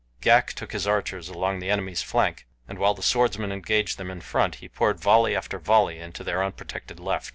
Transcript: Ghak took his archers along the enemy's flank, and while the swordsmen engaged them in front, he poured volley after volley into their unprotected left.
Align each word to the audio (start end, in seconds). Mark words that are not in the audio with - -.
Ghak 0.19 0.53
took 0.53 0.71
his 0.71 0.87
archers 0.87 1.29
along 1.29 1.59
the 1.59 1.69
enemy's 1.69 2.01
flank, 2.01 2.47
and 2.67 2.79
while 2.79 2.95
the 2.95 3.03
swordsmen 3.03 3.51
engaged 3.51 3.99
them 3.99 4.09
in 4.09 4.19
front, 4.21 4.55
he 4.55 4.67
poured 4.67 4.99
volley 4.99 5.35
after 5.35 5.59
volley 5.59 5.99
into 5.99 6.23
their 6.23 6.43
unprotected 6.43 6.99
left. 6.99 7.29